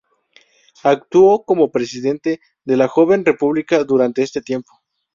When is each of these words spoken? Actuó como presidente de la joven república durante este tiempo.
Actuó 0.81 1.45
como 1.45 1.71
presidente 1.71 2.39
de 2.65 2.75
la 2.75 2.87
joven 2.87 3.23
república 3.23 3.83
durante 3.83 4.23
este 4.23 4.41
tiempo. 4.41 4.71